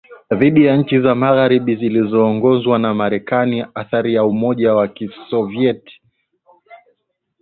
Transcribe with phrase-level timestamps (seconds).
[0.33, 6.75] dhidi ya nchi za magharibi zilizoongozwa na Marekani Athira ya Umoja wa Kisovyeti ilipanuka